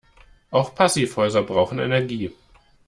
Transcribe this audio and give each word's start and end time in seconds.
Auch 0.49 0.73
Passivhäuser 0.73 1.43
brauchen 1.43 1.77
Energie. 1.77 2.31